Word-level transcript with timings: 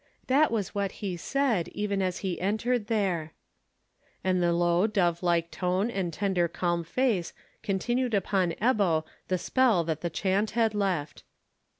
That 0.25 0.49
was 0.49 0.73
what 0.73 0.93
he 0.93 1.15
said, 1.15 1.67
even 1.67 2.01
as 2.01 2.17
he 2.25 2.41
entered 2.41 2.87
there." 2.87 3.33
And 4.23 4.41
the 4.41 4.51
low 4.51 4.87
dove 4.87 5.21
like 5.21 5.51
tone 5.51 5.91
and 5.91 6.11
tender 6.11 6.47
calm 6.47 6.83
face 6.83 7.33
continued 7.61 8.15
upon 8.15 8.53
Ebbo 8.53 9.05
the 9.27 9.37
spell 9.37 9.83
that 9.83 10.01
the 10.01 10.09
chant 10.09 10.51
had 10.57 10.73
left. 10.73 11.21